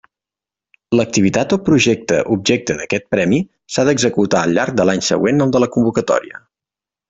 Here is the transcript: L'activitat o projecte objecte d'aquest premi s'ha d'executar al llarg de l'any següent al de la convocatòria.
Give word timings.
L'activitat 0.99 1.53
o 1.57 1.59
projecte 1.67 2.17
objecte 2.37 2.77
d'aquest 2.79 3.05
premi 3.17 3.41
s'ha 3.75 3.87
d'executar 3.91 4.43
al 4.47 4.57
llarg 4.59 4.81
de 4.81 4.89
l'any 4.91 5.07
següent 5.13 5.45
al 5.47 5.55
de 5.59 5.63
la 5.67 5.73
convocatòria. 5.77 6.45